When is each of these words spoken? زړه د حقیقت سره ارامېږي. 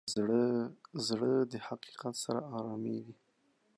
زړه 1.07 1.31
د 1.51 1.53
حقیقت 1.67 2.13
سره 2.23 2.39
ارامېږي. 2.57 3.15